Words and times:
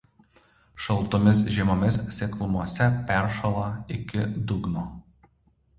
Šaltomis 0.85 1.41
žiemomis 1.57 1.99
seklumose 2.17 2.89
peršąla 3.11 3.71
iki 3.99 4.27
dugno. 4.53 4.91